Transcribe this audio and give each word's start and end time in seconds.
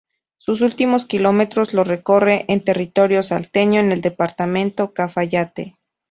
Sus 0.39 0.61
últimos 0.61 1.05
kilómetros 1.05 1.75
los 1.75 1.87
recorre 1.87 2.45
en 2.47 2.63
territorio 2.65 3.21
salteño, 3.21 3.79
en 3.79 3.91
el 3.91 4.01
Departamento 4.01 4.95
Cafayate. 4.95 5.77